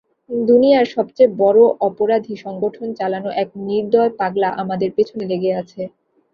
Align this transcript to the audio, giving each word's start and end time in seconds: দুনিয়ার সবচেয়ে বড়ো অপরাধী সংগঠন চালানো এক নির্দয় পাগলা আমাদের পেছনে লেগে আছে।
দুনিয়ার 0.45 0.87
সবচেয়ে 0.87 1.33
বড়ো 1.41 1.65
অপরাধী 1.87 2.35
সংগঠন 2.37 2.87
চালানো 2.99 3.29
এক 3.41 3.49
নির্দয় 3.67 4.11
পাগলা 4.19 4.49
আমাদের 4.61 4.89
পেছনে 4.97 5.23
লেগে 5.31 5.51
আছে। 5.61 5.81